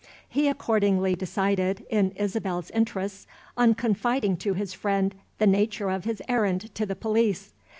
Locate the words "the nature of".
5.37-6.05